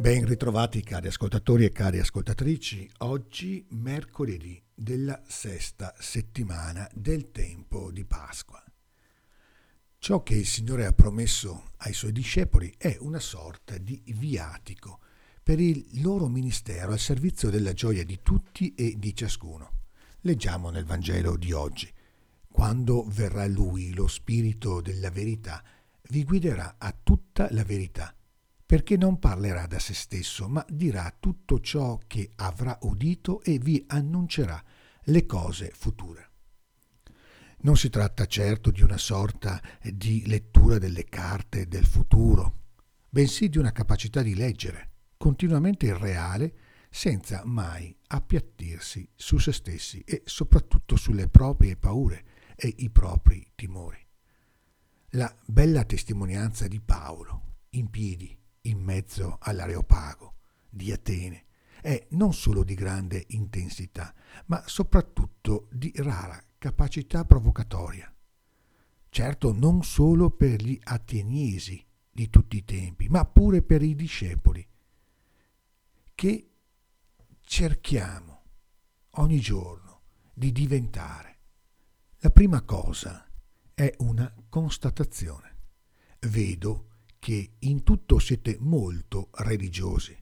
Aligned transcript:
ritrovati 0.00 0.82
cari 0.82 1.08
ascoltatori 1.08 1.64
e 1.64 1.72
cari 1.72 1.98
ascoltatrici, 1.98 2.88
oggi 2.98 3.66
mercoledì 3.70 4.62
della 4.72 5.20
sesta 5.26 5.92
settimana 5.98 6.88
del 6.94 7.32
tempo 7.32 7.90
di 7.90 8.04
Pasqua. 8.04 8.62
Ciò 9.98 10.22
che 10.22 10.34
il 10.34 10.46
Signore 10.46 10.86
ha 10.86 10.92
promesso 10.92 11.72
ai 11.78 11.92
suoi 11.92 12.12
discepoli 12.12 12.72
è 12.78 12.96
una 13.00 13.18
sorta 13.18 13.76
di 13.76 14.00
viatico 14.14 15.00
per 15.42 15.58
il 15.58 15.84
loro 16.02 16.28
ministero 16.28 16.92
al 16.92 17.00
servizio 17.00 17.50
della 17.50 17.72
gioia 17.72 18.04
di 18.04 18.20
tutti 18.22 18.74
e 18.74 18.94
di 18.96 19.14
ciascuno. 19.16 19.72
Leggiamo 20.20 20.70
nel 20.70 20.84
Vangelo 20.84 21.36
di 21.36 21.52
oggi. 21.52 21.92
Quando 22.48 23.04
verrà 23.08 23.46
Lui, 23.46 23.92
lo 23.92 24.06
Spirito 24.06 24.80
della 24.80 25.10
verità, 25.10 25.62
vi 26.10 26.24
guiderà 26.24 26.76
a 26.78 26.96
tutta 27.02 27.48
la 27.50 27.64
verità 27.64 28.12
perché 28.68 28.98
non 28.98 29.18
parlerà 29.18 29.64
da 29.64 29.78
se 29.78 29.94
stesso, 29.94 30.46
ma 30.46 30.62
dirà 30.68 31.10
tutto 31.18 31.58
ciò 31.58 31.98
che 32.06 32.32
avrà 32.36 32.76
udito 32.82 33.40
e 33.40 33.56
vi 33.56 33.82
annuncerà 33.86 34.62
le 35.04 35.24
cose 35.24 35.70
future. 35.74 36.30
Non 37.60 37.78
si 37.78 37.88
tratta 37.88 38.26
certo 38.26 38.70
di 38.70 38.82
una 38.82 38.98
sorta 38.98 39.58
di 39.82 40.26
lettura 40.26 40.76
delle 40.76 41.04
carte 41.04 41.66
del 41.66 41.86
futuro, 41.86 42.64
bensì 43.08 43.48
di 43.48 43.56
una 43.56 43.72
capacità 43.72 44.20
di 44.20 44.34
leggere 44.34 44.90
continuamente 45.16 45.86
il 45.86 45.94
reale 45.94 46.54
senza 46.90 47.40
mai 47.46 47.96
appiattirsi 48.08 49.08
su 49.14 49.38
se 49.38 49.52
stessi 49.52 50.00
e 50.00 50.20
soprattutto 50.26 50.94
sulle 50.96 51.28
proprie 51.28 51.78
paure 51.78 52.52
e 52.54 52.74
i 52.76 52.90
propri 52.90 53.50
timori. 53.54 54.06
La 55.12 55.34
bella 55.46 55.84
testimonianza 55.84 56.68
di 56.68 56.82
Paolo, 56.82 57.60
in 57.70 57.88
piedi, 57.88 58.38
in 58.68 58.80
mezzo 58.80 59.38
all'Areopago 59.40 60.34
di 60.68 60.92
Atene 60.92 61.44
è 61.80 62.06
non 62.10 62.32
solo 62.34 62.64
di 62.64 62.74
grande 62.74 63.24
intensità, 63.28 64.14
ma 64.46 64.62
soprattutto 64.66 65.68
di 65.72 65.92
rara 65.96 66.42
capacità 66.58 67.24
provocatoria. 67.24 68.12
Certo 69.08 69.52
non 69.52 69.82
solo 69.82 70.30
per 70.30 70.62
gli 70.62 70.78
ateniesi 70.82 71.84
di 72.10 72.28
tutti 72.28 72.56
i 72.56 72.64
tempi, 72.64 73.08
ma 73.08 73.24
pure 73.24 73.62
per 73.62 73.82
i 73.82 73.94
discepoli, 73.94 74.66
che 76.14 76.50
cerchiamo 77.40 78.42
ogni 79.12 79.40
giorno 79.40 80.02
di 80.34 80.52
diventare. 80.52 81.36
La 82.18 82.30
prima 82.30 82.62
cosa 82.62 83.24
è 83.72 83.94
una 83.98 84.32
constatazione. 84.48 85.56
Vedo 86.20 86.87
che 87.18 87.56
in 87.60 87.82
tutto 87.82 88.18
siete 88.18 88.56
molto 88.60 89.30
religiosi. 89.32 90.16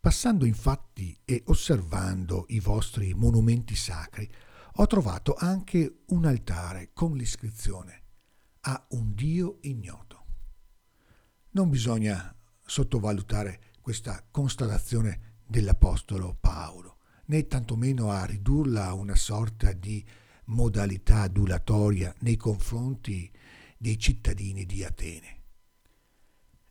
Passando 0.00 0.46
infatti 0.46 1.18
e 1.24 1.42
osservando 1.46 2.46
i 2.48 2.60
vostri 2.60 3.12
monumenti 3.14 3.76
sacri, 3.76 4.30
ho 4.74 4.86
trovato 4.86 5.34
anche 5.34 6.02
un 6.06 6.24
altare 6.24 6.90
con 6.92 7.16
l'iscrizione 7.16 8.02
a 8.60 8.86
un 8.90 9.14
Dio 9.14 9.58
ignoto. 9.62 10.24
Non 11.50 11.68
bisogna 11.68 12.34
sottovalutare 12.64 13.60
questa 13.80 14.24
constatazione 14.30 15.38
dell'Apostolo 15.46 16.36
Paolo, 16.38 16.98
né 17.26 17.46
tantomeno 17.46 18.10
a 18.10 18.24
ridurla 18.24 18.86
a 18.86 18.94
una 18.94 19.16
sorta 19.16 19.72
di 19.72 20.04
modalità 20.46 21.22
adulatoria 21.22 22.14
nei 22.20 22.36
confronti 22.36 23.30
dei 23.76 23.98
cittadini 23.98 24.64
di 24.64 24.84
Atene. 24.84 25.39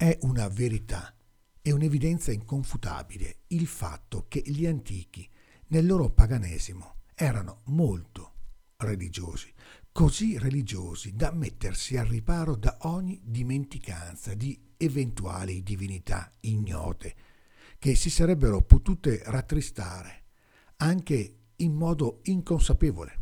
È 0.00 0.16
una 0.22 0.48
verità 0.48 1.14
e 1.60 1.72
un'evidenza 1.72 2.32
inconfutabile 2.32 3.40
il 3.48 3.66
fatto 3.66 4.24
che 4.28 4.42
gli 4.46 4.64
antichi, 4.64 5.28
nel 5.66 5.84
loro 5.84 6.08
paganesimo, 6.08 7.02
erano 7.14 7.60
molto 7.64 8.32
religiosi, 8.78 9.52
così 9.92 10.38
religiosi 10.38 11.12
da 11.12 11.32
mettersi 11.32 11.98
al 11.98 12.06
riparo 12.06 12.56
da 12.56 12.78
ogni 12.84 13.20
dimenticanza 13.22 14.32
di 14.32 14.58
eventuali 14.78 15.62
divinità 15.62 16.32
ignote, 16.40 17.14
che 17.78 17.94
si 17.94 18.08
sarebbero 18.08 18.62
potute 18.62 19.20
rattristare 19.26 20.28
anche 20.76 21.40
in 21.56 21.74
modo 21.74 22.20
inconsapevole. 22.22 23.18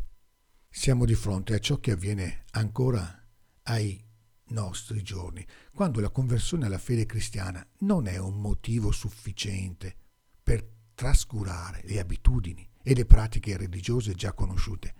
Siamo 0.69 1.03
di 1.03 1.15
fronte 1.15 1.55
a 1.55 1.59
ciò 1.59 1.81
che 1.81 1.91
avviene 1.91 2.45
ancora 2.51 3.21
ai 3.63 4.01
nostri 4.49 5.01
giorni, 5.01 5.45
quando 5.73 5.99
la 5.99 6.09
conversione 6.09 6.65
alla 6.65 6.77
fede 6.77 7.05
cristiana 7.05 7.65
non 7.79 8.07
è 8.07 8.17
un 8.17 8.39
motivo 8.39 8.91
sufficiente 8.91 9.95
per 10.41 10.65
trascurare 10.95 11.81
le 11.85 11.99
abitudini 11.99 12.67
e 12.81 12.93
le 12.93 13.05
pratiche 13.05 13.57
religiose 13.57 14.13
già 14.13 14.33
conosciute, 14.33 14.93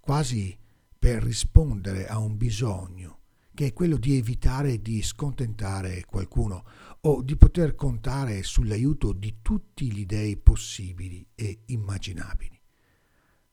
quasi 0.00 0.56
per 0.98 1.22
rispondere 1.22 2.06
a 2.06 2.18
un 2.18 2.36
bisogno 2.36 3.18
che 3.54 3.66
è 3.66 3.72
quello 3.72 3.96
di 3.96 4.16
evitare 4.16 4.80
di 4.80 5.02
scontentare 5.02 6.04
qualcuno 6.06 6.64
o 7.02 7.22
di 7.22 7.36
poter 7.36 7.74
contare 7.74 8.42
sull'aiuto 8.42 9.12
di 9.12 9.38
tutti 9.42 9.92
gli 9.92 10.06
dei 10.06 10.36
possibili 10.36 11.26
e 11.34 11.62
immaginabili. 11.66 12.58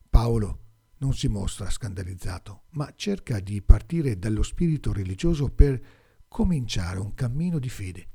Paolo 0.10 0.67
non 1.00 1.14
si 1.14 1.28
mostra 1.28 1.70
scandalizzato, 1.70 2.64
ma 2.72 2.92
cerca 2.96 3.40
di 3.40 3.62
partire 3.62 4.18
dallo 4.18 4.44
spirito 4.44 4.92
religioso 4.92 5.50
per 5.50 5.80
cominciare 6.28 7.00
un 7.00 7.14
cammino 7.14 7.60
di 7.60 7.70
fede, 7.70 8.08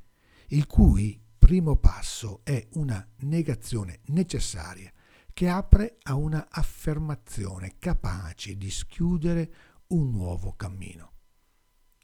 il 0.49 0.67
cui 0.67 1.21
primo 1.39 1.77
passo 1.77 2.41
è 2.45 2.69
una 2.75 3.07
negazione 3.21 4.01
necessaria 4.07 4.93
che 5.33 5.49
apre 5.49 5.99
a 6.03 6.15
una 6.15 6.49
affermazione 6.51 7.77
capace 7.79 8.57
di 8.57 8.71
schiudere 8.71 9.55
un 9.89 10.11
nuovo 10.11 10.53
cammino. 10.55 11.13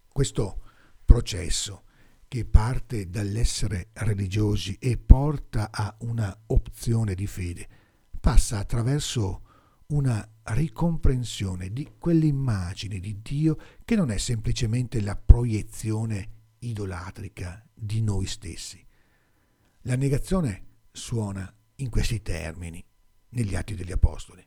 Questo 0.09 0.62
processo 1.05 1.84
che 2.27 2.44
parte 2.44 3.09
dall'essere 3.09 3.91
religiosi 3.94 4.77
e 4.78 4.99
porta 4.99 5.71
a 5.71 5.94
una 6.00 6.37
opzione 6.47 7.15
di 7.15 7.27
fede 7.27 7.69
passa 8.21 8.59
attraverso 8.59 9.47
una 9.91 10.26
ricomprensione 10.43 11.72
di 11.72 11.94
quell'immagine 11.99 12.99
di 12.99 13.22
Dio 13.22 13.56
che 13.87 13.97
non 13.97 14.10
è 14.10 14.19
semplicemente 14.19 15.00
la 15.00 15.16
proiezione 15.16 16.56
idolatrica 16.59 17.66
di 17.72 18.03
noi 18.03 18.26
stessi. 18.26 18.84
La 19.82 19.97
negazione 19.97 20.66
suona 20.93 21.50
in 21.76 21.88
questi 21.88 22.21
termini 22.21 22.84
negli 23.31 23.54
Atti 23.54 23.75
degli 23.75 23.93
Apostoli. 23.93 24.47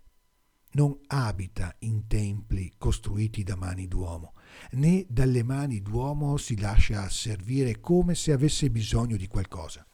Non 0.73 0.99
abita 1.07 1.75
in 1.79 2.05
templi 2.05 2.73
costruiti 2.77 3.41
da 3.41 3.55
mani 3.55 3.87
d'uomo, 3.87 4.35
né 4.73 5.05
dalle 5.09 5.41
mani 5.41 5.81
d'uomo 5.81 6.37
si 6.37 6.59
lascia 6.59 7.09
servire 7.09 7.79
come 7.79 8.13
se 8.13 8.31
avesse 8.31 8.69
bisogno 8.69 9.17
di 9.17 9.27
qualcosa. 9.27 9.85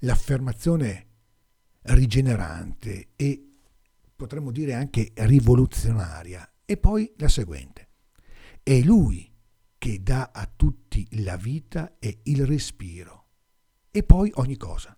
L'affermazione 0.00 1.06
rigenerante 1.80 3.08
e 3.16 3.47
potremmo 4.28 4.52
dire 4.52 4.74
anche 4.74 5.12
rivoluzionaria. 5.14 6.52
E 6.66 6.76
poi 6.76 7.10
la 7.16 7.28
seguente. 7.28 7.88
È 8.62 8.78
Lui 8.82 9.32
che 9.78 10.02
dà 10.02 10.30
a 10.34 10.46
tutti 10.54 11.08
la 11.22 11.38
vita 11.38 11.96
e 11.98 12.20
il 12.24 12.44
respiro. 12.44 13.28
E 13.90 14.02
poi 14.02 14.30
ogni 14.34 14.58
cosa. 14.58 14.94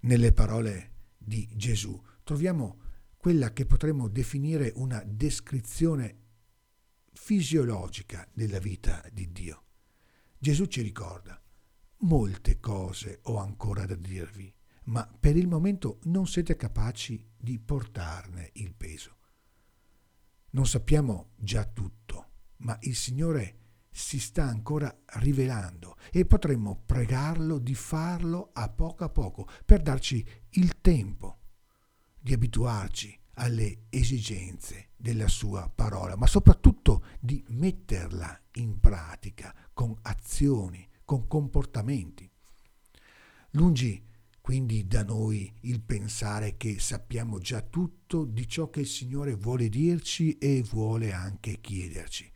Nelle 0.00 0.32
parole 0.32 0.92
di 1.18 1.46
Gesù 1.54 2.00
troviamo 2.24 2.80
quella 3.18 3.52
che 3.52 3.66
potremmo 3.66 4.08
definire 4.08 4.72
una 4.76 5.02
descrizione 5.04 6.22
fisiologica 7.12 8.26
della 8.32 8.60
vita 8.60 9.04
di 9.12 9.30
Dio. 9.30 9.64
Gesù 10.38 10.64
ci 10.66 10.80
ricorda, 10.80 11.38
molte 11.98 12.60
cose 12.60 13.18
ho 13.24 13.36
ancora 13.36 13.84
da 13.84 13.96
dirvi, 13.96 14.50
ma 14.88 15.06
per 15.06 15.36
il 15.36 15.48
momento 15.48 15.98
non 16.04 16.26
siete 16.26 16.56
capaci 16.56 17.26
di 17.36 17.58
portarne 17.58 18.50
il 18.54 18.74
peso. 18.74 19.16
Non 20.50 20.66
sappiamo 20.66 21.32
già 21.36 21.64
tutto, 21.64 22.30
ma 22.58 22.76
il 22.82 22.96
Signore 22.96 23.56
si 23.90 24.18
sta 24.18 24.44
ancora 24.44 24.96
rivelando 25.16 25.96
e 26.10 26.24
potremmo 26.24 26.82
pregarlo 26.86 27.58
di 27.58 27.74
farlo 27.74 28.50
a 28.52 28.68
poco 28.70 29.04
a 29.04 29.08
poco 29.08 29.46
per 29.64 29.82
darci 29.82 30.24
il 30.50 30.80
tempo 30.80 31.40
di 32.18 32.32
abituarci 32.32 33.18
alle 33.34 33.84
esigenze 33.90 34.90
della 34.96 35.28
sua 35.28 35.70
parola, 35.72 36.16
ma 36.16 36.26
soprattutto 36.26 37.04
di 37.20 37.44
metterla 37.48 38.40
in 38.52 38.80
pratica 38.80 39.54
con 39.72 39.96
azioni, 40.02 40.88
con 41.04 41.26
comportamenti. 41.26 42.30
Lungi 43.52 44.06
quindi 44.48 44.86
da 44.86 45.04
noi 45.04 45.52
il 45.64 45.82
pensare 45.82 46.56
che 46.56 46.78
sappiamo 46.80 47.38
già 47.38 47.60
tutto 47.60 48.24
di 48.24 48.48
ciò 48.48 48.70
che 48.70 48.80
il 48.80 48.86
Signore 48.86 49.34
vuole 49.34 49.68
dirci 49.68 50.38
e 50.38 50.62
vuole 50.62 51.12
anche 51.12 51.60
chiederci. 51.60 52.32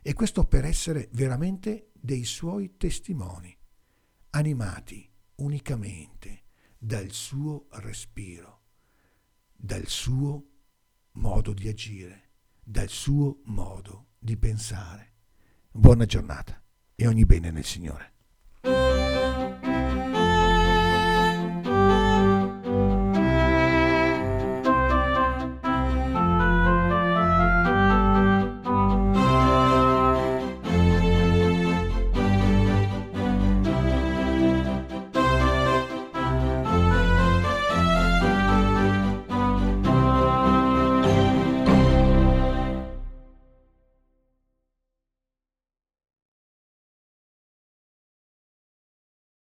E 0.00 0.14
questo 0.14 0.44
per 0.44 0.64
essere 0.64 1.10
veramente 1.12 1.90
dei 1.92 2.24
suoi 2.24 2.78
testimoni, 2.78 3.54
animati 4.30 5.06
unicamente 5.34 6.44
dal 6.78 7.10
suo 7.10 7.66
respiro, 7.72 8.62
dal 9.52 9.86
suo 9.86 10.46
modo 11.12 11.52
di 11.52 11.68
agire, 11.68 12.30
dal 12.64 12.88
suo 12.88 13.42
modo 13.44 14.12
di 14.18 14.38
pensare. 14.38 15.12
Buona 15.70 16.06
giornata 16.06 16.58
e 16.94 17.06
ogni 17.06 17.26
bene 17.26 17.50
nel 17.50 17.66
Signore. 17.66 18.13